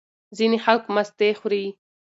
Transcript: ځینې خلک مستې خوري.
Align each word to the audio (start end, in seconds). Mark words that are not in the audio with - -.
ځینې 0.37 0.57
خلک 0.65 0.83
مستې 0.95 1.29
خوري. 1.39 1.65